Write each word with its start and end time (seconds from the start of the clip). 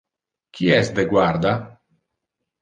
Qui 0.59 0.71
es 0.77 0.89
de 1.01 1.05
guarda? 1.11 1.53